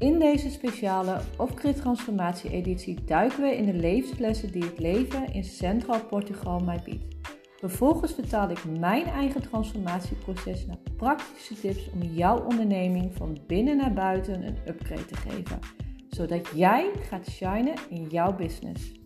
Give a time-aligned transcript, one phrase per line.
[0.00, 5.44] In deze speciale Off-Grid Transformatie editie duiken we in de levenslessen die het leven in
[5.44, 7.16] Centraal Portugal mij biedt.
[7.56, 13.92] Vervolgens vertaal ik mijn eigen transformatieproces naar praktische tips om jouw onderneming van binnen naar
[13.92, 15.58] buiten een upgrade te geven,
[16.08, 18.99] zodat jij gaat shinen in jouw business.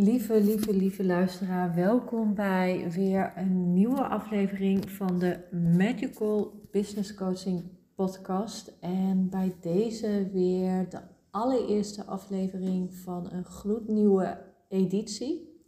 [0.00, 5.38] Lieve, lieve, lieve luisteraar, welkom bij weer een nieuwe aflevering van de
[5.76, 8.72] Magical Business Coaching Podcast.
[8.80, 15.62] En bij deze weer de allereerste aflevering van een gloednieuwe editie.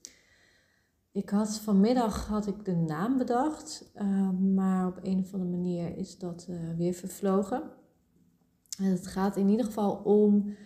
[1.13, 5.97] Ik had vanmiddag had ik de naam bedacht, uh, maar op een of andere manier
[5.97, 7.63] is dat uh, weer vervlogen.
[8.79, 10.57] En het gaat in ieder geval om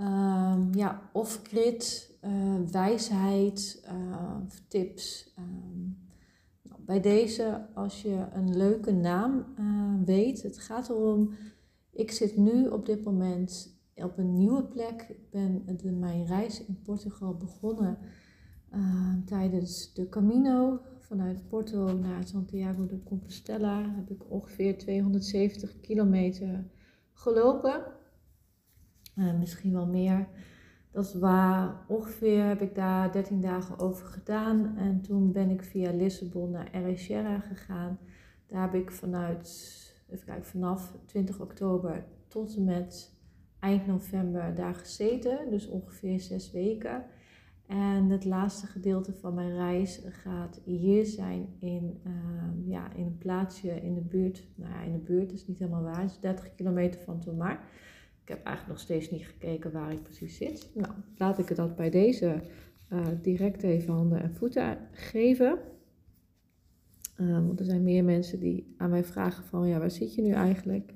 [0.00, 4.36] um, ja, off-grid uh, wijsheid, uh,
[4.68, 5.34] tips.
[5.38, 5.98] Um,
[6.62, 11.30] nou, bij deze, als je een leuke naam uh, weet, het gaat erom,
[11.90, 15.06] ik zit nu op dit moment op een nieuwe plek.
[15.08, 17.98] Ik ben mijn reis in Portugal begonnen
[19.24, 20.80] tijdens de Camino.
[20.98, 26.70] Vanuit Porto naar Santiago de Compostela heb ik ongeveer 270 kilometer
[27.12, 27.84] gelopen.
[29.38, 30.28] misschien wel meer.
[30.92, 34.76] Dat is waar ongeveer heb ik daar 13 dagen over gedaan.
[34.76, 37.98] En toen ben ik via Lissabon naar Ericeira gegaan.
[38.46, 39.46] Daar heb ik vanuit,
[40.10, 43.16] even kijken, vanaf 20 oktober tot en met
[43.58, 45.50] eind november daar gezeten.
[45.50, 47.04] Dus ongeveer zes weken.
[47.66, 53.18] En het laatste gedeelte van mijn reis gaat hier zijn in, uh, ja, in een
[53.18, 54.48] plaatsje in de buurt.
[54.54, 56.00] Nou ja, in de buurt is niet helemaal waar.
[56.00, 57.60] Het is 30 kilometer van Tomar.
[58.22, 60.70] Ik heb eigenlijk nog steeds niet gekeken waar ik precies zit.
[60.74, 62.40] Nou, laat ik het dat bij deze
[62.92, 65.58] uh, direct even handen en voeten geven.
[67.20, 70.22] Uh, want er zijn meer mensen die aan mij vragen van, ja, waar zit je
[70.22, 70.92] nu eigenlijk?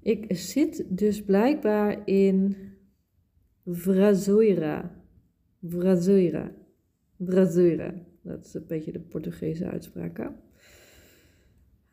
[0.00, 2.56] Ik zit dus blijkbaar in
[3.66, 5.04] Vrazoira.
[5.62, 6.52] Vrazoira.
[7.18, 7.94] Vrazoira.
[8.22, 10.30] Dat is een beetje de Portugese uitspraak.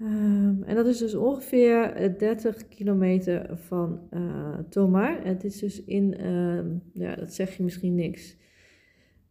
[0.02, 5.24] Um, en dat is dus ongeveer 30 eh, kilometer van uh, Tomar.
[5.24, 8.38] Het is dus in, uh, ja, dat zeg je misschien niks.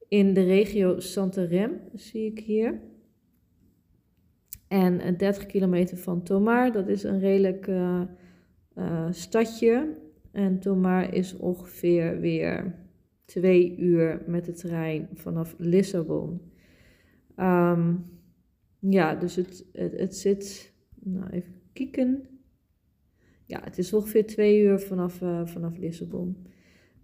[0.09, 2.81] In de regio Santarem zie ik hier.
[4.69, 7.71] En 30 kilometer van Tomar, dat is een redelijk
[9.11, 9.97] stadje.
[10.33, 12.75] En Tomar is ongeveer weer
[13.25, 16.41] twee uur met de trein vanaf Lissabon.
[17.37, 18.18] Um,
[18.79, 22.29] ja, dus het, het, het zit, nou even kijken.
[23.47, 26.47] Ja, het is ongeveer twee uur vanaf, uh, vanaf Lissabon.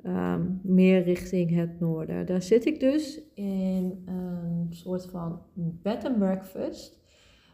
[0.06, 2.26] Um, meer richting het noorden.
[2.26, 7.02] Daar zit ik dus in een soort van bed and breakfast.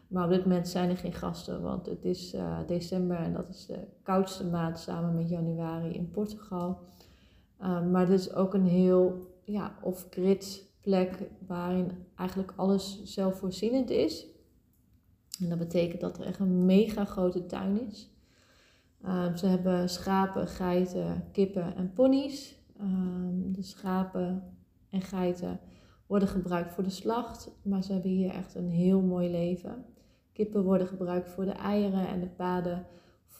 [0.07, 3.49] Maar op dit moment zijn er geen gasten, want het is uh, december en dat
[3.49, 6.79] is de koudste maand samen met januari in Portugal.
[7.63, 14.27] Um, maar dit is ook een heel ja, off-grid plek waarin eigenlijk alles zelfvoorzienend is.
[15.41, 18.09] En dat betekent dat er echt een mega grote tuin is.
[19.05, 22.59] Um, ze hebben schapen, geiten, kippen en ponies.
[22.81, 24.43] Um, de schapen
[24.89, 25.59] en geiten
[26.07, 29.85] worden gebruikt voor de slacht, maar ze hebben hier echt een heel mooi leven.
[30.33, 32.85] Kippen worden gebruikt voor de eieren en de paden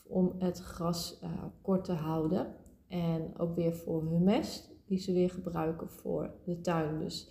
[0.08, 1.29] om het gras uh,
[1.62, 2.56] kort te houden.
[2.88, 7.00] En ook weer voor hun mest die ze weer gebruiken voor de tuin.
[7.00, 7.29] Dus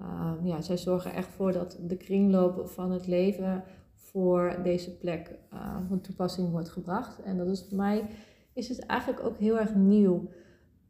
[0.00, 5.38] uh, ja, zij zorgen echt voor dat de kringloop van het leven voor deze plek
[5.52, 7.22] uh, van toepassing wordt gebracht.
[7.22, 8.08] En dat is voor mij
[8.52, 10.14] is het eigenlijk ook heel erg nieuw.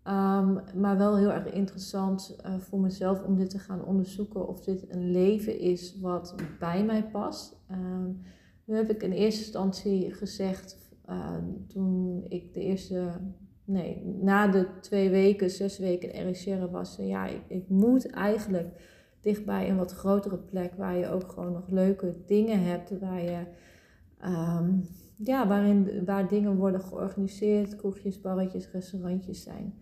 [0.05, 4.61] Um, maar wel heel erg interessant uh, voor mezelf om dit te gaan onderzoeken of
[4.61, 7.57] dit een leven is wat bij mij past.
[8.65, 10.79] Nu heb ik in eerste instantie gezegd,
[11.67, 13.11] toen ik de eerste
[13.71, 18.69] nee, na de twee weken, zes weken in was, ja, ik, ik, moet eigenlijk
[19.21, 23.39] dichtbij een wat grotere plek waar je ook gewoon nog leuke dingen hebt, waar je,
[24.25, 29.75] um, ja, waarin, waar dingen worden georganiseerd, kroegjes, barretjes, restaurantjes zijn.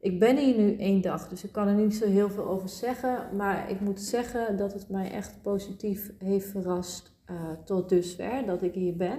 [0.00, 2.68] Ik ben hier nu één dag, dus ik kan er niet zo heel veel over
[2.68, 8.46] zeggen, maar ik moet zeggen dat het mij echt positief heeft verrast uh, tot dusver
[8.46, 9.18] dat ik hier ben.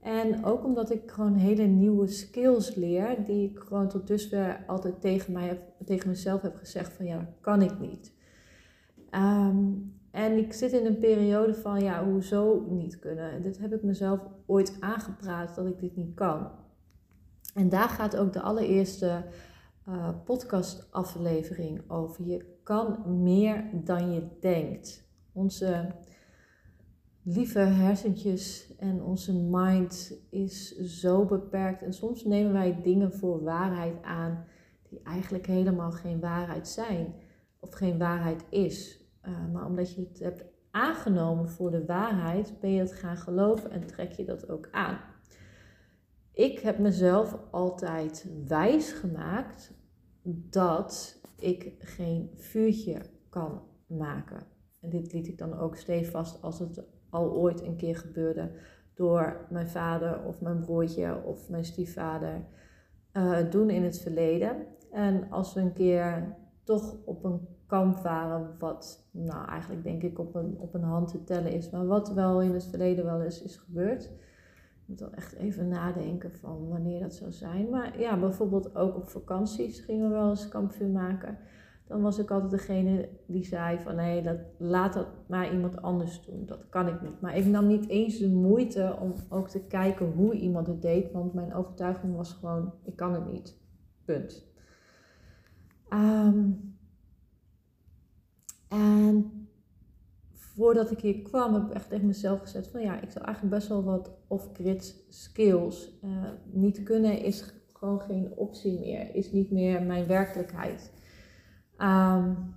[0.00, 5.00] En ook omdat ik gewoon hele nieuwe skills leer, die ik gewoon tot dusver altijd
[5.00, 8.12] tegen, mij heb, tegen mezelf heb gezegd van ja, dat kan ik niet.
[9.14, 13.42] Um, en ik zit in een periode van ja, hoezo niet kunnen.
[13.42, 16.50] Dit heb ik mezelf ooit aangepraat dat ik dit niet kan.
[17.54, 19.24] En daar gaat ook de allereerste
[19.88, 22.24] uh, podcastaflevering over.
[22.24, 25.08] Je kan meer dan je denkt.
[25.32, 25.94] Onze
[27.22, 31.82] lieve hersentjes en onze mind is zo beperkt.
[31.82, 34.44] En soms nemen wij dingen voor waarheid aan
[34.88, 37.14] die eigenlijk helemaal geen waarheid zijn
[37.58, 39.04] of geen waarheid is.
[39.24, 43.70] Uh, maar omdat je het hebt aangenomen voor de waarheid, ben je het gaan geloven
[43.70, 44.98] en trek je dat ook aan.
[46.32, 49.72] Ik heb mezelf altijd wijs gemaakt
[50.50, 54.42] dat ik geen vuurtje kan maken.
[54.80, 58.50] En dit liet ik dan ook stevast als het al ooit een keer gebeurde
[58.94, 62.44] door mijn vader of mijn broertje of mijn stiefvader
[63.50, 64.66] doen in het verleden.
[64.90, 70.18] En als we een keer toch op een kamp waren, wat nou eigenlijk denk ik
[70.18, 73.22] op een, op een hand te tellen is, maar wat wel in het verleden wel
[73.22, 74.04] eens is gebeurd.
[74.04, 77.68] Ik moet dan echt even nadenken van wanneer dat zou zijn.
[77.68, 81.38] Maar ja, bijvoorbeeld ook op vakanties gingen we wel eens kampvuur maken
[81.90, 86.24] dan was ik altijd degene die zei van nee, dat, laat dat maar iemand anders
[86.24, 86.46] doen.
[86.46, 87.20] Dat kan ik niet.
[87.20, 91.12] Maar ik nam niet eens de moeite om ook te kijken hoe iemand het deed,
[91.12, 93.58] want mijn overtuiging was gewoon, ik kan het niet.
[94.04, 94.46] Punt.
[95.88, 96.50] Ehm,
[98.68, 99.48] en
[100.32, 103.54] voordat ik hier kwam, heb ik echt tegen mezelf gezet van ja, ik zou eigenlijk
[103.54, 105.98] best wel wat off-grid skills.
[106.04, 106.10] Uh,
[106.44, 110.92] niet kunnen is gewoon geen optie meer, is niet meer mijn werkelijkheid.
[111.82, 112.54] Um,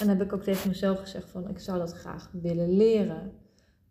[0.00, 3.32] en heb ik ook tegen mezelf gezegd van ik zou dat graag willen leren.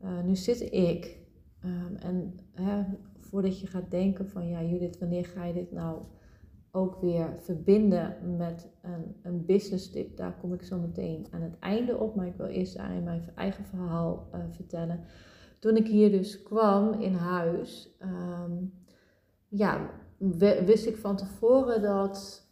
[0.03, 1.17] Uh, nu zit ik
[1.65, 2.83] um, en hè,
[3.19, 6.01] voordat je gaat denken van ja Judith, wanneer ga je dit nou
[6.71, 10.17] ook weer verbinden met een, een business tip.
[10.17, 12.15] Daar kom ik zo meteen aan het einde op.
[12.15, 15.03] Maar ik wil eerst daarin mijn eigen verhaal uh, vertellen.
[15.59, 18.73] Toen ik hier dus kwam in huis, um,
[19.47, 19.89] ja,
[20.65, 22.47] wist ik van tevoren dat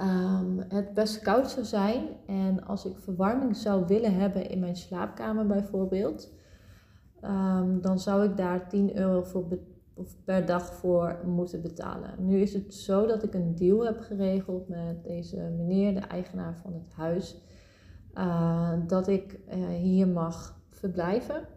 [0.00, 2.04] um, het best koud zou zijn.
[2.26, 6.32] En als ik verwarming zou willen hebben in mijn slaapkamer bijvoorbeeld,
[7.24, 9.44] um, dan zou ik daar 10 euro voor
[10.24, 12.26] per dag voor moeten betalen.
[12.26, 16.56] Nu is het zo dat ik een deal heb geregeld met deze meneer, de eigenaar
[16.56, 17.42] van het huis,
[18.14, 21.48] uh, dat ik uh, hier mag verblijven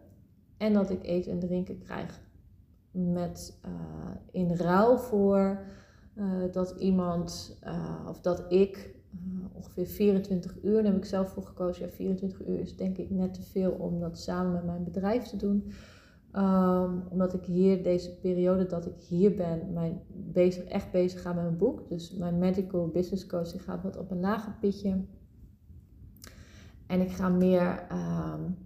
[0.56, 2.20] en dat ik eten en drinken krijg.
[2.90, 3.72] Met uh,
[4.30, 5.64] in ruil voor
[6.16, 11.32] uh, dat iemand uh, of dat ik uh, ongeveer 24 uur, daar heb ik zelf
[11.32, 11.86] voor gekozen.
[11.86, 15.24] Ja, 24 uur is denk ik net te veel om dat samen met mijn bedrijf
[15.24, 15.72] te doen.
[16.32, 21.32] Um, omdat ik hier, deze periode dat ik hier ben, mijn bezig, echt bezig ga
[21.32, 21.88] met mijn boek.
[21.88, 25.04] Dus mijn medical business coaching gaat wat op een lager pitje.
[26.86, 28.56] En ik ga meer, um,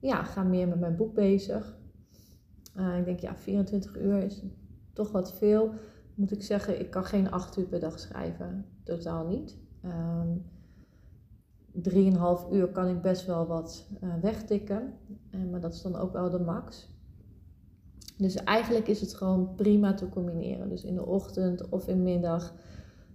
[0.00, 1.78] ja, ga meer met mijn boek bezig.
[2.98, 4.42] ik denk ja, 24 uur is
[4.92, 5.72] toch wat veel
[6.16, 8.66] moet ik zeggen, ik kan geen acht uur per dag schrijven.
[8.82, 9.56] Totaal niet.
[9.84, 10.44] Um,
[11.72, 14.92] drieënhalf uur kan ik best wel wat uh, wegtikken.
[15.30, 16.94] Uh, maar dat is dan ook wel de max.
[18.18, 20.68] Dus eigenlijk is het gewoon prima te combineren.
[20.68, 22.54] Dus in de ochtend of in de middag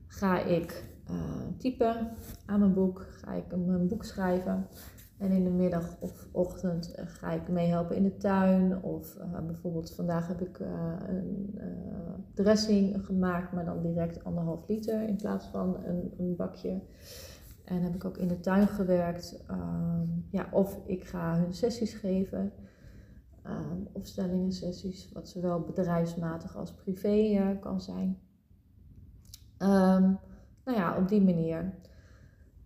[0.07, 1.18] ga ik uh,
[1.57, 2.09] typen
[2.45, 3.06] aan mijn boek.
[3.09, 4.68] Ga ik mijn boek schrijven.
[5.21, 8.83] En in de middag of ochtend eh, ga ik meehelpen in de tuin.
[8.83, 11.59] Of uh, bijvoorbeeld vandaag heb ik uh, een
[12.33, 16.81] dressing gemaakt, maar dan direct anderhalf liter in plaats van een, een bakje.
[17.65, 19.44] En heb ik ook in de tuin gewerkt.
[19.51, 22.51] Um, ja, of ik ga hun sessies geven.
[23.45, 28.19] Um, opstellingen sessies, wat zowel bedrijfsmatig als privé kan zijn.
[29.57, 30.19] Um,
[30.65, 31.74] nou ja, op die manier.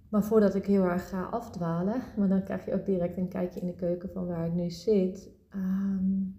[0.09, 3.59] Maar voordat ik heel erg ga afdwalen, maar dan krijg je ook direct een kijkje
[3.59, 5.29] in de keuken van waar ik nu zit.
[5.55, 6.37] Um,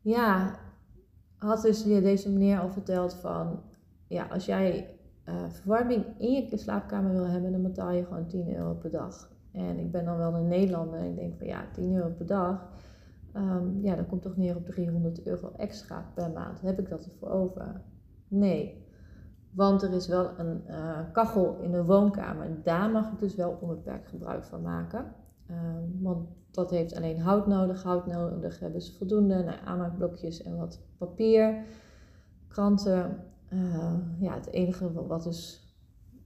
[0.00, 0.58] ja,
[1.36, 3.62] had dus hier deze meneer al verteld van,
[4.06, 4.98] ja, als jij
[5.28, 9.30] uh, verwarming in je slaapkamer wil hebben, dan betaal je gewoon 10 euro per dag.
[9.52, 12.26] En ik ben dan wel een Nederlander en ik denk van ja, 10 euro per
[12.26, 12.68] dag,
[13.36, 16.60] um, ja, dat komt toch neer op 300 euro extra per maand.
[16.60, 17.82] Heb ik dat ervoor over?
[18.28, 18.88] Nee.
[19.50, 22.62] Want er is wel een uh, kachel in de woonkamer.
[22.62, 25.14] Daar mag ik dus wel onbeperkt gebruik van maken.
[25.50, 25.56] Uh,
[26.00, 27.82] want dat heeft alleen hout nodig.
[27.82, 29.42] Hout nodig hebben ze voldoende.
[29.42, 31.64] Nou, aanmaakblokjes en wat papier.
[32.48, 33.24] Kranten.
[33.52, 35.70] Uh, ja, het enige wat dus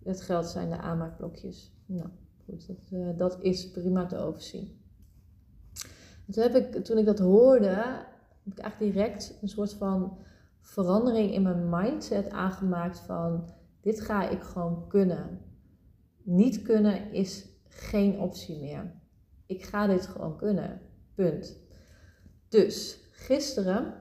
[0.02, 1.72] het geld zijn de aanmaakblokjes.
[1.86, 2.08] Nou,
[2.44, 4.80] goed, dat, uh, dat is prima te overzien.
[6.30, 7.68] toen, heb ik, toen ik dat hoorde,
[8.44, 10.18] heb ik eigenlijk direct een soort van
[10.64, 15.40] verandering in mijn mindset aangemaakt van dit ga ik gewoon kunnen.
[16.22, 18.92] Niet kunnen is geen optie meer.
[19.46, 20.80] Ik ga dit gewoon kunnen.
[21.14, 21.62] Punt.
[22.48, 23.94] Dus gisteren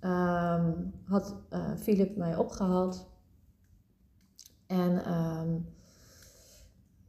[0.00, 3.12] um, had uh, Philip mij opgehaald.
[4.66, 5.66] En um,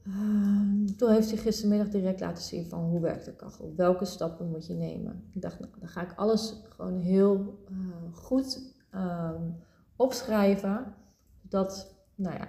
[0.04, 4.50] uh, toen heeft hij gistermiddag direct laten zien van hoe werkt de kachel, welke stappen
[4.50, 5.30] moet je nemen.
[5.34, 9.56] Ik dacht, nou, dan ga ik alles gewoon heel uh, goed um,
[9.96, 10.94] opschrijven,
[11.42, 12.48] dat, nou ja,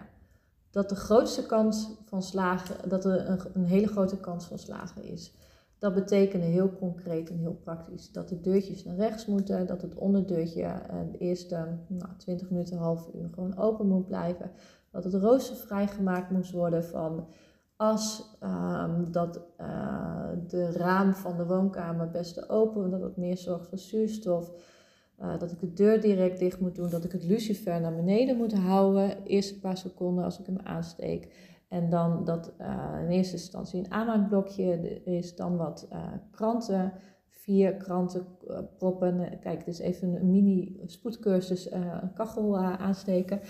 [0.70, 5.02] dat de grootste kans van slagen, dat er een, een hele grote kans van slagen
[5.04, 5.34] is.
[5.78, 9.94] Dat betekende heel concreet en heel praktisch dat de deurtjes naar rechts moeten, dat het
[9.94, 14.50] onderdeurtje uh, de eerste nou, 20 minuten, half uur gewoon open moet blijven,
[14.90, 17.26] dat het rooster vrijgemaakt moest worden van
[17.76, 23.66] as, um, dat uh, de raam van de woonkamer best open, dat het meer zorgt
[23.66, 24.52] voor zuurstof,
[25.20, 28.36] uh, dat ik de deur direct dicht moet doen, dat ik het lucifer naar beneden
[28.36, 31.28] moet houden, eerst een paar seconden als ik hem aansteek.
[31.68, 35.88] En dan dat uh, in eerste instantie een aanmaakblokje is, dan wat
[36.30, 36.92] kranten,
[37.28, 38.26] vier kranten
[38.76, 39.38] proppen.
[39.40, 43.40] Kijk, dus even een mini spoedcursus, een kachel aansteken.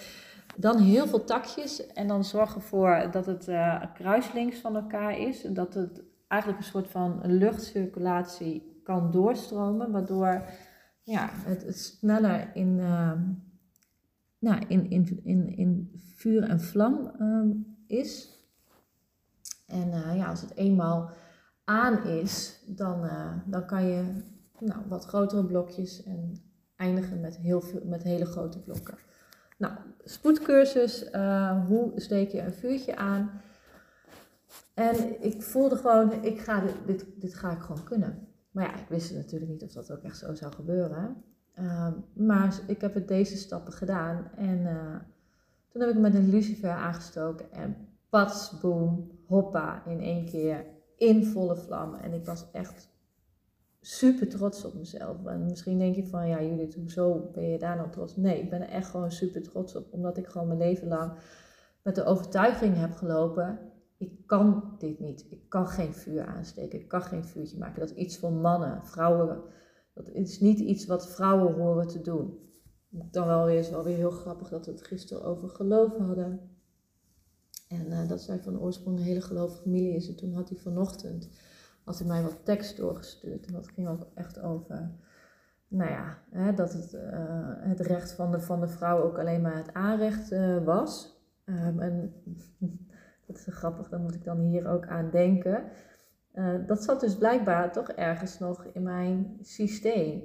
[0.57, 3.51] Dan heel veel takjes en dan zorgen ervoor dat het
[3.95, 5.43] kruislinks van elkaar is.
[5.43, 10.43] Dat het eigenlijk een soort van luchtcirculatie kan doorstromen, waardoor
[11.07, 13.13] ja, het, sneller in, uh,
[14.39, 17.55] nou, in, in, in, in vuur en vlam uh,
[17.87, 18.41] is.
[19.67, 21.11] En uh, ja, als het eenmaal
[21.65, 23.11] aan is, dan,
[23.47, 24.23] dan kan je
[24.59, 26.33] nou, wat grotere blokjes en
[26.77, 28.99] eindigen met, heel veel, met hele grote blokken.
[29.59, 33.31] Nou, spoedcursus, uh, hoe steek je een vuurtje aan?
[34.75, 38.29] En ik voelde gewoon, ik ga dit, dit, ga ik gewoon kunnen.
[38.57, 41.25] Maar ja, ik wist natuurlijk niet of dat ook echt zo zou gebeuren.
[41.59, 44.31] Uh, maar ik heb het deze stappen gedaan.
[44.37, 44.97] En uh,
[45.69, 47.53] toen heb ik met een lucifer aangestoken.
[47.53, 47.77] En
[48.09, 50.65] pats, boom, hoppa, in één keer
[50.97, 52.01] in volle vlammen.
[52.01, 52.89] En ik was echt
[53.81, 55.25] super trots op mezelf.
[55.25, 58.17] En misschien denk je van, ja Judith, hoezo ben je daar nou trots?
[58.17, 59.93] Nee, ik ben er echt gewoon super trots op.
[59.93, 61.13] Omdat ik gewoon mijn leven lang
[61.83, 63.59] met de overtuiging heb gelopen,
[63.99, 65.27] ik kan dit niet.
[65.31, 66.81] Ik kan geen vuur aansteken.
[66.81, 67.81] Ik kan geen vuurtje maken.
[67.81, 69.43] Dat is iets voor mannen, vrouwen.
[69.95, 72.39] Dat is niet iets wat vrouwen horen te doen.
[72.89, 76.51] Dan wel weer, is wel weer heel grappig dat we het gisteren over geloof hadden.
[77.69, 80.09] En uh, dat zij van oorsprong een hele gelovige familie is.
[80.09, 81.29] En toen had hij vanochtend
[81.87, 83.47] had hij mij wat tekst doorgestuurd.
[83.47, 84.91] En dat ging ook echt over,
[85.69, 87.01] nou ja, hè, dat het, uh,
[87.59, 91.15] het recht van de, van de vrouw ook alleen maar het aanrecht uh, was.
[91.45, 92.15] Um, en
[93.27, 95.65] dat is grappig, daar moet ik dan hier ook aan denken.
[96.35, 100.23] Uh, dat zat dus blijkbaar toch ergens nog in mijn systeem.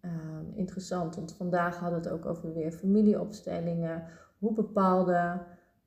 [0.00, 4.04] Um, interessant, want vandaag hadden we het ook over weer familieopstellingen.
[4.38, 5.42] Hoe bepaalde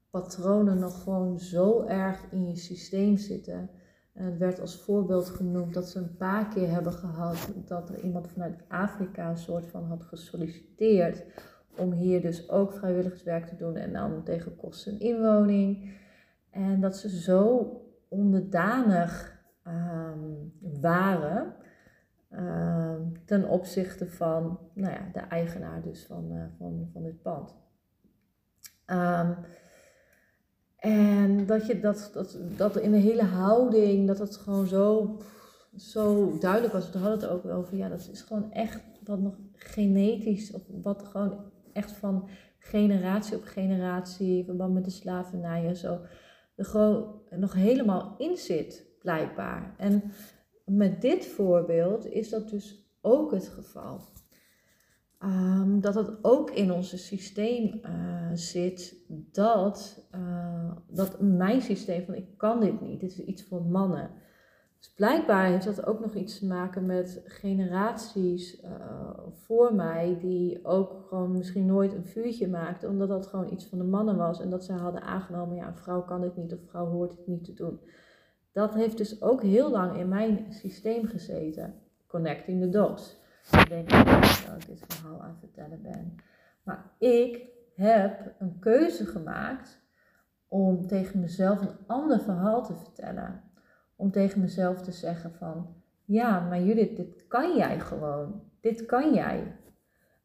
[0.09, 3.69] patronen nog gewoon zo erg in je systeem zitten.
[4.13, 8.27] Het werd als voorbeeld genoemd dat ze een paar keer hebben gehad dat er iemand
[8.27, 11.23] vanuit Afrika een soort van had gesolliciteerd
[11.77, 15.97] om hier dus ook vrijwilligerswerk te doen en dan tegen kosten inwoning.
[16.51, 17.71] En dat ze zo
[18.07, 21.53] onderdanig um, waren
[22.31, 27.55] um, ten opzichte van nou ja, de eigenaar dus van, uh, van, van dit pand.
[28.87, 29.35] Um,
[30.75, 35.17] en dat je dat, dat, dat in de hele houding, dat het gewoon zo,
[35.75, 36.91] zo duidelijk was.
[36.91, 41.03] We hadden het ook over, ja, dat is gewoon echt wat nog genetisch, of wat
[41.03, 42.29] gewoon echt van
[42.59, 45.99] generatie op generatie, verband met de slavernij en zo,
[47.29, 49.75] er nog helemaal in zit, blijkbaar.
[49.77, 50.03] En
[50.65, 54.01] met dit voorbeeld is dat dus ook het geval.
[55.23, 62.13] Um, dat het ook in ons systeem uh, zit dat, uh, dat mijn systeem van
[62.13, 64.11] ik kan dit niet, dit is iets voor mannen.
[64.79, 68.69] Dus blijkbaar heeft dat ook nog iets te maken met generaties uh,
[69.31, 73.77] voor mij die ook gewoon misschien nooit een vuurtje maakten, omdat dat gewoon iets van
[73.77, 76.59] de mannen was en dat ze hadden aangenomen, ja een vrouw kan dit niet of
[76.65, 77.79] vrouw hoort het niet te doen.
[78.51, 81.73] Dat heeft dus ook heel lang in mijn systeem gezeten,
[82.07, 83.17] connecting the dots.
[83.51, 86.15] Ik denk dat ik dit verhaal aan het vertellen ben.
[86.63, 89.81] Maar ik heb een keuze gemaakt
[90.47, 93.43] om tegen mezelf een ander verhaal te vertellen.
[93.99, 95.67] Om tegen mezelf te zeggen van,
[96.05, 98.41] ja, maar Judith, dit kan jij gewoon.
[98.61, 99.55] Dit kan jij.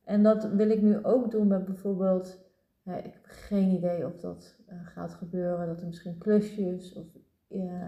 [0.04, 2.38] En dat wil ik nu ook doen met bijvoorbeeld,
[2.84, 7.06] ik heb geen idee of dat uh, gaat gebeuren, dat er misschien klusjes of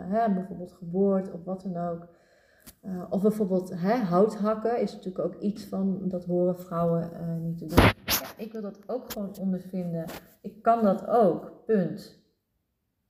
[0.08, 2.08] hè, bijvoorbeeld geboord of wat dan ook.
[2.82, 7.36] Uh, of bijvoorbeeld hè, hout hakken is natuurlijk ook iets van, dat horen vrouwen uh,
[7.36, 7.84] niet te doen.
[8.04, 10.04] Ja, ik wil dat ook gewoon ondervinden.
[10.40, 12.24] Ik kan dat ook, punt.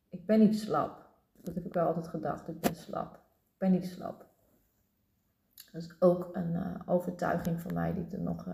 [0.09, 1.06] Ik ben niet slap.
[1.47, 3.15] Dat heb ik wel altijd gedacht, ik ben slap.
[3.15, 4.27] Ik ben niet slap.
[5.73, 8.47] Dat is ook een uh, overtuiging van mij die er nog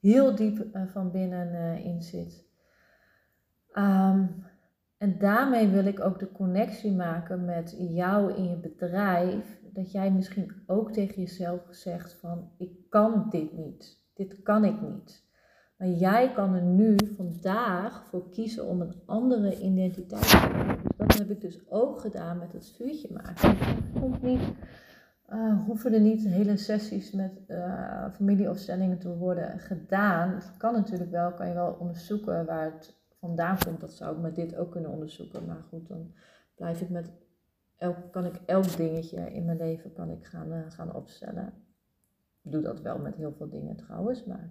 [0.00, 2.44] heel diep van binnen in zit.
[3.74, 4.44] Um,
[4.98, 9.60] En daarmee wil ik ook de connectie maken met jou in je bedrijf.
[9.72, 14.02] Dat jij misschien ook tegen jezelf zegt van ik kan dit niet.
[14.14, 15.24] Dit kan ik niet.
[15.76, 21.30] Maar jij kan er nu vandaag voor kiezen om een andere identiteit te dat heb
[21.30, 23.50] ik dus ook gedaan met het vuurtje maken.
[24.12, 24.40] Ik niet,
[25.32, 30.34] uh, hoeven er niet hele sessies met uh, familieopstellingen te worden gedaan.
[30.34, 33.80] Het kan natuurlijk wel, kan je wel onderzoeken waar het vandaan komt.
[33.80, 35.46] Dat zou ik met dit ook kunnen onderzoeken.
[35.46, 36.14] Maar goed, dan
[36.54, 37.12] blijf ik met
[37.76, 41.52] elk, kan ik elk dingetje in mijn leven kan ik gaan, uh, gaan opstellen.
[42.42, 44.50] Ik doe dat wel met heel veel dingen trouwens, maar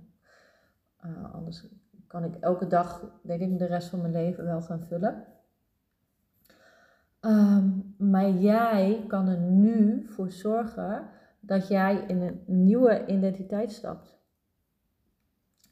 [1.32, 1.68] anders
[2.08, 5.26] kan ik elke dag, denk ik, de rest van mijn leven wel gaan vullen.
[7.26, 14.18] Um, maar jij kan er nu voor zorgen dat jij in een nieuwe identiteit stapt.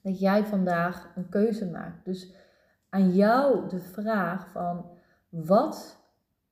[0.01, 2.05] Dat jij vandaag een keuze maakt.
[2.05, 2.33] Dus
[2.89, 4.85] aan jou de vraag van
[5.29, 5.99] wat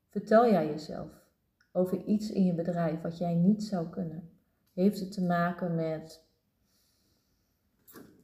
[0.08, 1.10] vertel jij jezelf
[1.72, 4.30] over iets in je bedrijf wat jij niet zou kunnen?
[4.74, 6.28] Heeft het te maken met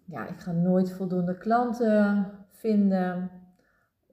[0.05, 3.29] ja, ik ga nooit voldoende klanten vinden.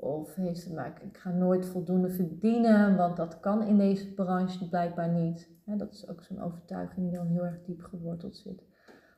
[0.02, 4.68] Of heeft te maken, ik ga nooit voldoende verdienen, want dat kan in deze branche
[4.68, 5.50] blijkbaar niet.
[5.64, 8.62] dat is ook zo'n overtuiging die dan heel erg diep geworteld zit.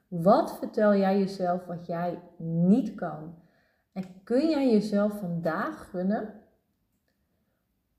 [0.08, 3.34] Wat vertel jij jezelf wat jij niet kan?
[3.92, 6.34] En kun jij jezelf vandaag gunnen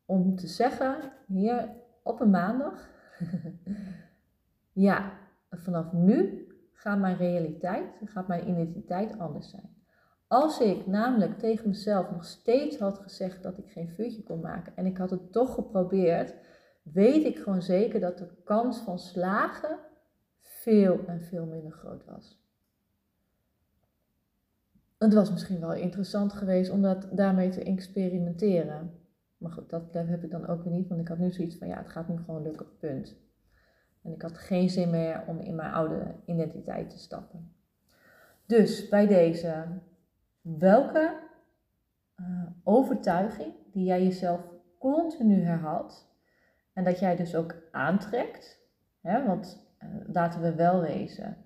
[0.05, 0.95] om te zeggen,
[1.27, 1.69] hier
[2.03, 2.89] op een maandag,
[4.87, 5.11] ja,
[5.49, 9.74] vanaf nu gaat mijn realiteit, gaat mijn identiteit anders zijn.
[10.27, 14.75] Als ik namelijk tegen mezelf nog steeds had gezegd dat ik geen vuurtje kon maken
[14.75, 16.33] en ik had het toch geprobeerd,
[16.81, 19.79] weet ik gewoon zeker dat de kans van slagen
[20.41, 22.43] veel en veel minder groot was.
[24.97, 28.91] Het was misschien wel interessant geweest om dat daarmee te experimenteren.
[29.37, 31.67] Maar goed, dat heb ik dan ook weer niet, want ik had nu zoiets van
[31.67, 33.15] ja, het gaat nu gewoon lukken, punt.
[34.01, 37.53] En ik had geen zin meer om in mijn oude identiteit te stappen.
[38.45, 39.65] Dus bij deze,
[40.45, 41.19] welke
[42.19, 44.41] uh, overtuiging die jij jezelf
[44.79, 46.13] continu herhaalt
[46.73, 48.59] en dat jij dus ook aantrekt,
[49.01, 51.37] hè, want uh, laten we wel wezen,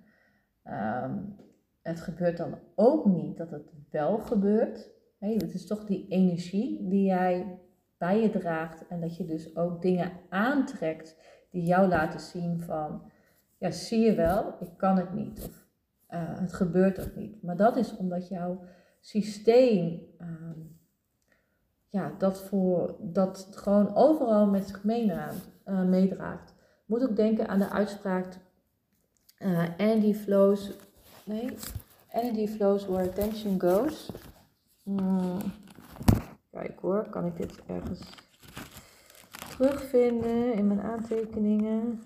[0.63, 1.35] um,
[1.81, 4.89] het gebeurt dan ook niet dat het wel gebeurt.
[5.19, 7.59] Het is toch die energie die jij
[7.97, 11.15] bij je draagt en dat je dus ook dingen aantrekt
[11.51, 13.11] die jou laten zien van,
[13.57, 15.45] ja, zie je wel, ik kan het niet.
[15.47, 15.67] Of
[16.09, 17.41] uh, het gebeurt ook niet.
[17.41, 18.61] Maar dat is omdat jouw
[18.99, 20.27] systeem uh,
[21.89, 26.53] ja, dat, voor, dat gewoon overal met zich uh, meedraagt.
[26.85, 28.37] Moet ook denken aan de uitspraak
[29.39, 30.71] uh, energy flows,
[31.23, 31.49] nee,
[32.11, 34.09] energy flows where attention goes.
[34.83, 35.37] Hmm.
[36.51, 37.99] Kijk hoor, kan ik dit ergens
[39.57, 42.01] terugvinden in mijn aantekeningen.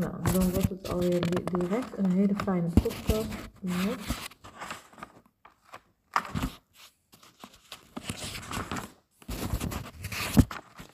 [0.00, 3.28] Nou, dan wordt het alweer direct een hele fijne podcast.
[3.60, 3.72] Ja.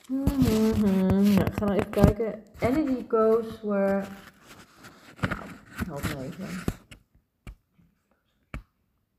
[0.07, 2.43] Mm Ja, ga nou even kijken.
[2.59, 4.03] Energy goes where.
[5.21, 5.39] Nou,
[5.85, 6.47] help me even.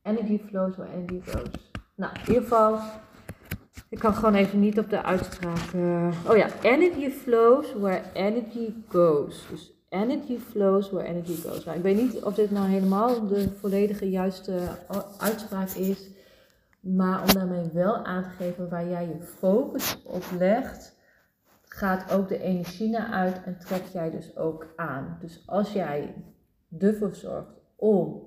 [0.02, 1.70] Energy flows where energy goes.
[1.94, 2.80] Nou, in ieder geval,
[3.88, 5.72] ik kan gewoon even niet op de uitspraak.
[5.74, 9.46] Uh, oh ja, energy flows where energy goes.
[9.50, 11.64] Dus energy flows where energy goes.
[11.64, 14.60] Nou, ik weet niet of dit nou helemaal de volledige juiste
[15.18, 16.10] uitspraak is.
[16.80, 20.96] Maar om daarmee wel aan te geven waar jij je focus op legt,
[21.62, 25.16] gaat ook de energie naar uit en trek jij dus ook aan.
[25.20, 26.14] Dus als jij
[26.78, 28.22] ervoor zorgt om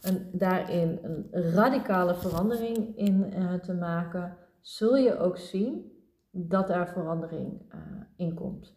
[0.00, 5.92] een, daarin een radicale verandering in uh, te maken, zul je ook zien
[6.30, 7.80] dat daar verandering uh,
[8.16, 8.74] in komt.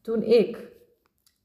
[0.00, 0.77] Toen ik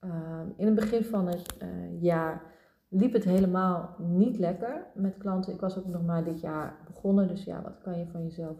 [0.06, 1.56] uh, in het begin van het
[2.00, 2.52] jaar
[2.88, 5.54] liep het helemaal niet lekker met klanten.
[5.54, 8.58] Ik was ook nog maar dit jaar begonnen, dus ja, wat kan je van jezelf,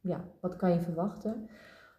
[0.00, 1.48] ja, wat kan je verwachten?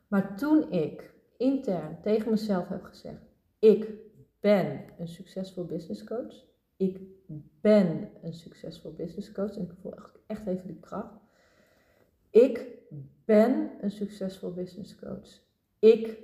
[0.07, 3.21] Maar toen ik intern tegen mezelf heb gezegd,
[3.59, 3.89] ik
[4.39, 6.49] ben een succesvol business coach
[6.81, 6.99] ik
[7.61, 9.55] ben een succesvol business coach.
[9.55, 11.19] En ik voel echt, echt even die kracht.
[12.29, 12.67] Ik
[13.25, 15.39] ben een succesvol business coach.
[15.79, 16.17] Ik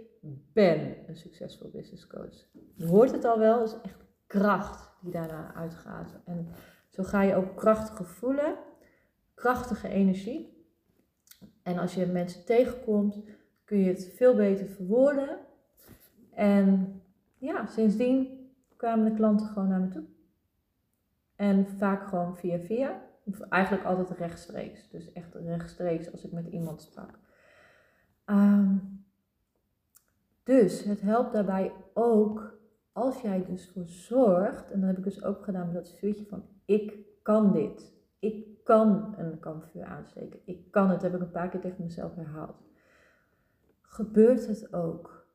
[0.53, 2.45] ben een succesvol business coach.
[2.75, 6.19] Je hoort het al wel, het is echt kracht die daarna uitgaat.
[6.25, 6.47] En
[6.89, 8.55] zo ga je ook krachtige voelen,
[9.33, 10.65] krachtige energie.
[11.63, 13.23] En als je mensen tegenkomt,
[13.63, 15.37] kun je het veel beter verwoorden.
[16.33, 17.01] En
[17.37, 20.05] ja, sindsdien kwamen de klanten gewoon naar me toe.
[21.35, 23.01] En vaak gewoon via via.
[23.49, 24.89] Eigenlijk altijd rechtstreeks.
[24.89, 27.19] Dus echt rechtstreeks als ik met iemand sprak.
[28.25, 28.75] Ehm,
[30.47, 32.59] dus het helpt daarbij ook
[32.91, 36.25] als jij dus voor zorgt, en dat heb ik dus ook gedaan met dat vuurtje
[36.25, 37.93] van ik kan dit.
[38.19, 40.39] Ik kan een kampvuur aansteken.
[40.45, 42.55] Ik kan het, heb ik een paar keer tegen mezelf herhaald.
[43.81, 45.27] Gebeurt het ook.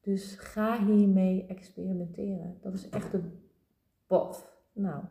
[0.00, 2.58] Dus ga hiermee experimenteren.
[2.60, 3.40] Dat is echt een
[4.06, 4.56] bof.
[4.72, 5.04] Nou,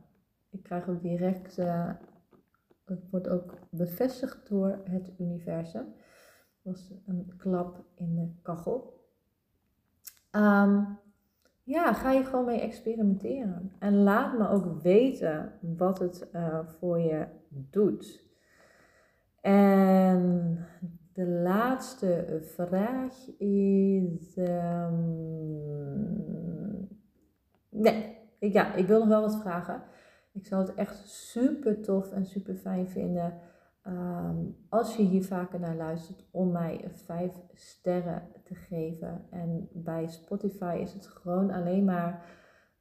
[0.50, 1.91] ik krijg ook direct, uh,
[2.86, 5.86] het wordt ook bevestigd door het universum.
[6.62, 8.96] Dat was een klap in de kachel.
[10.38, 10.97] Um,
[11.63, 13.71] ja, ga je gewoon mee experimenteren.
[13.80, 18.26] En laat me ook weten wat het uh, voor je doet.
[19.41, 20.58] En
[21.13, 24.38] de laatste vraag is.
[24.38, 25.17] Um,
[27.69, 29.82] nee, ja, ik wil nog wel wat vragen.
[30.34, 33.34] Ik zou het echt super tof en super fijn vinden
[33.88, 34.36] Ehm,
[34.69, 39.26] als je hier vaker naar luistert, om mij vijf sterren te geven.
[39.30, 42.26] En bij Spotify is het gewoon alleen maar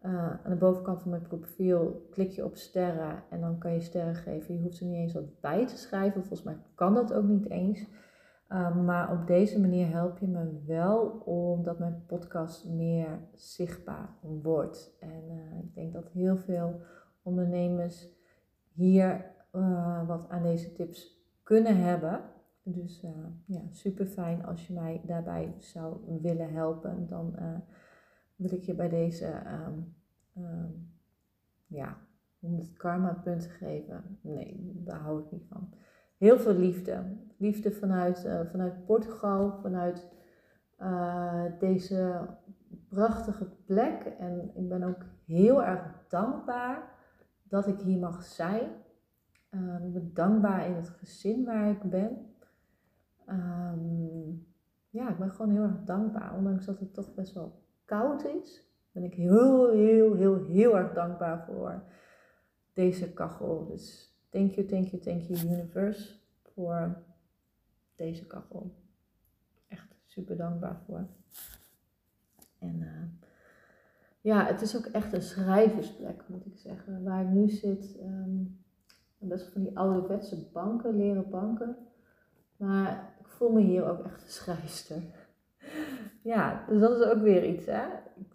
[0.03, 3.81] uh, aan de bovenkant van mijn profiel klik je op sterren en dan kan je
[3.81, 4.55] sterren geven.
[4.55, 6.21] Je hoeft er niet eens wat bij te schrijven.
[6.25, 7.87] Volgens mij kan dat ook niet eens.
[8.49, 14.97] Ehm, maar op deze manier help je me wel omdat mijn podcast meer zichtbaar wordt.
[15.01, 16.81] En uh, ik denk dat heel veel
[17.23, 18.09] ondernemers
[18.73, 22.21] hier uh, wat aan deze tips kunnen hebben.
[22.63, 23.11] Dus uh,
[23.45, 27.07] ja, super fijn als je mij daarbij zou willen helpen.
[27.07, 27.59] Dan uh,
[28.37, 29.95] wil ik je bij deze um,
[30.37, 30.91] um,
[31.67, 31.97] ja,
[32.39, 34.19] 100 karma punten geven.
[34.21, 35.73] Nee, daar hou ik niet van.
[36.17, 37.17] Heel veel liefde.
[37.37, 40.09] Liefde vanuit, vanuit Portugal, vanuit
[41.59, 42.29] deze
[42.89, 44.05] prachtige plek.
[44.19, 46.95] En ik ben ook heel erg dankbaar
[47.43, 48.71] dat ik hier mag zijn.
[49.57, 52.35] Um, ik ben dankbaar in het gezin waar ik ben.
[53.29, 54.47] Um,
[54.91, 56.37] ja, ik ben gewoon heel erg dankbaar.
[56.37, 60.93] Ondanks dat het toch best wel koud is, ben ik heel, heel, heel, heel erg
[60.93, 61.83] dankbaar voor
[62.73, 63.67] deze kachel.
[63.67, 67.03] Dus thank you, thank you, thank you universe voor
[67.95, 68.75] deze kachel.
[69.69, 71.07] Echt super dankbaar voor.
[72.59, 73.03] En uh,
[74.21, 77.03] ja, het is ook echt een schrijversplek, moet ik zeggen.
[77.03, 77.99] Waar ik nu zit.
[78.03, 78.65] Um,
[79.19, 81.77] best van die ouderwetse banken, leren banken.
[82.57, 85.03] Maar ik voel me hier ook echt een schrijfster.
[86.23, 87.67] Ja, dus dat is ook weer iets.
[87.67, 87.85] Hè?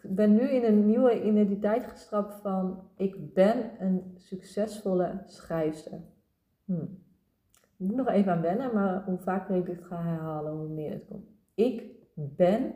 [0.02, 6.00] Ik ben nu in een nieuwe identiteit gestrapt van ik ben een succesvolle schrijfster.
[6.66, 6.84] Hm.
[7.54, 10.92] Ik moet nog even aan wennen, maar hoe vaker ik dit ga herhalen, hoe meer
[10.92, 11.30] het komt.
[11.54, 12.74] Ik ben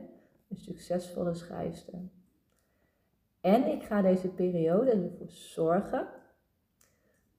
[0.50, 2.00] een succesvolle schrijfster.
[3.42, 6.08] En ik ga deze periode ervoor zorgen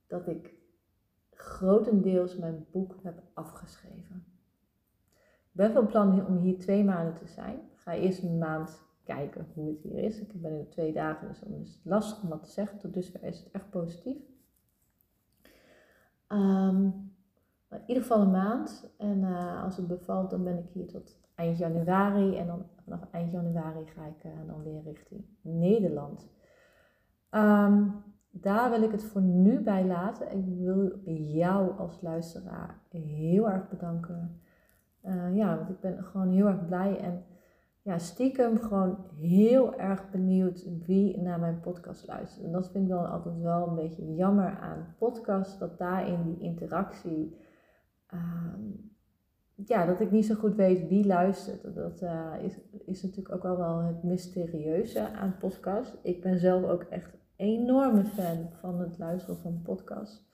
[0.07, 0.56] dat ik
[1.39, 4.25] grotendeels mijn boek heb afgeschreven.
[5.51, 7.55] Ik ben van plan om hier twee maanden te zijn.
[7.55, 10.19] Ik ga eerst een maand kijken hoe het hier is.
[10.19, 12.77] Ik ben in twee dagen, dus dan is het lastig om wat te zeggen.
[12.77, 14.17] Tot dusver is het echt positief.
[16.27, 17.11] Um,
[17.67, 18.93] maar in ieder geval een maand.
[18.97, 22.37] En uh, als het bevalt, dan ben ik hier tot eind januari.
[22.37, 26.29] En dan vanaf eind januari ga ik uh, dan weer richting Nederland.
[27.31, 28.03] Um,
[28.41, 30.31] daar wil ik het voor nu bij laten.
[30.31, 34.41] Ik wil jou als luisteraar heel erg bedanken.
[35.05, 37.23] Uh, ja, want ik ben gewoon heel erg blij en
[37.81, 42.45] ja, stiekem gewoon heel erg benieuwd wie naar mijn podcast luistert.
[42.45, 46.39] En dat vind ik dan altijd wel een beetje jammer aan podcasts, dat daarin die
[46.39, 47.37] interactie,
[48.13, 48.53] uh,
[49.55, 51.75] ja, dat ik niet zo goed weet wie luistert.
[51.75, 55.97] Dat uh, is, is natuurlijk ook al wel het mysterieuze aan podcast.
[56.01, 60.25] Ik ben zelf ook echt enorme fan van het luisteren van podcasts.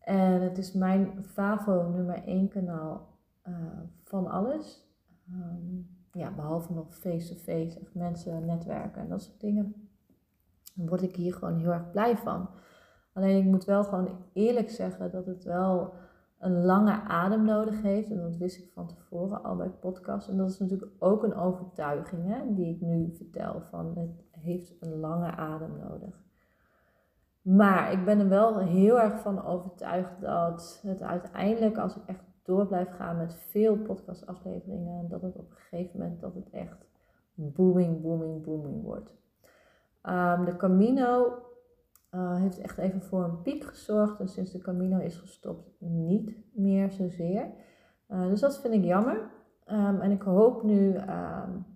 [0.00, 3.54] En het is mijn Favo nummer 1 kanaal uh,
[4.02, 4.86] van alles.
[5.32, 9.88] Um, ja, behalve nog face-to-face, mensen, netwerken en dat soort dingen.
[10.74, 12.48] Dan word ik hier gewoon heel erg blij van.
[13.12, 15.92] Alleen ik moet wel gewoon eerlijk zeggen dat het wel
[16.38, 18.10] een lange adem nodig heeft.
[18.10, 20.30] En dat wist ik van tevoren al bij podcasts.
[20.30, 23.62] En dat is natuurlijk ook een overtuiging hè, die ik nu vertel.
[23.70, 26.26] Van het heeft een lange adem nodig.
[27.42, 32.24] Maar ik ben er wel heel erg van overtuigd dat het uiteindelijk, als ik echt
[32.42, 36.86] door blijf gaan met veel podcastafleveringen, dat het op een gegeven moment dat het echt
[37.34, 39.10] booming, booming, booming wordt.
[40.02, 41.42] Um, de Camino
[42.14, 44.20] uh, heeft echt even voor een piek gezorgd.
[44.20, 47.50] En sinds de Camino is gestopt, niet meer zozeer.
[48.08, 49.30] Uh, dus dat vind ik jammer.
[49.66, 51.66] Um, en ik hoop nu um,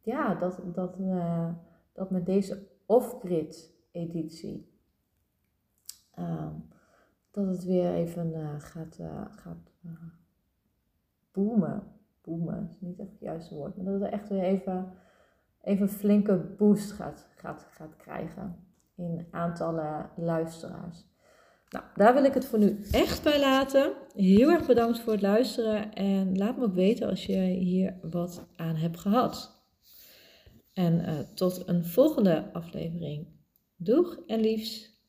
[0.00, 1.48] ja, dat, dat, uh,
[1.92, 4.78] dat met deze off-grid editie
[6.14, 6.54] ehm,
[7.30, 8.98] dat het weer even gaat,
[9.30, 9.72] gaat
[11.32, 11.82] boomen.
[12.20, 14.92] Boomen is niet echt het juiste woord, maar dat het echt weer even,
[15.60, 18.56] even een flinke boost gaat, gaat, gaat krijgen
[19.00, 21.08] in aantallen luisteraars.
[21.68, 23.92] Nou, daar wil ik het voor nu echt bij laten.
[24.14, 28.46] Heel erg bedankt voor het luisteren en laat me ook weten als je hier wat
[28.56, 29.58] aan hebt gehad.
[30.72, 33.26] En tot een volgende aflevering.
[33.76, 34.99] Doeg en liefs!